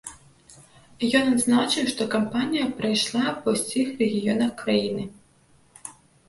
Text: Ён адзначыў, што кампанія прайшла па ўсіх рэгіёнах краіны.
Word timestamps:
Ён 1.19 1.25
адзначыў, 1.33 1.83
што 1.91 2.07
кампанія 2.15 2.63
прайшла 2.79 3.35
па 3.45 3.55
ўсіх 3.57 3.93
рэгіёнах 4.01 4.51
краіны. 4.63 5.05